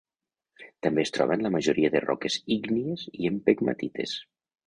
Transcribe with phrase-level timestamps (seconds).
[0.85, 4.19] També es troba en la majoria de roques ígnies i en pegmatites.